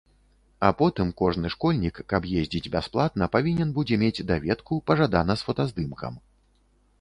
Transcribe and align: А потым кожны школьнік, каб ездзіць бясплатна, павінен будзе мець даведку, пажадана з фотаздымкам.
А 0.67 0.69
потым 0.77 1.09
кожны 1.19 1.51
школьнік, 1.55 1.99
каб 2.13 2.25
ездзіць 2.39 2.71
бясплатна, 2.77 3.27
павінен 3.37 3.75
будзе 3.77 4.01
мець 4.05 4.25
даведку, 4.33 4.81
пажадана 4.89 5.33
з 5.43 5.51
фотаздымкам. 5.51 6.13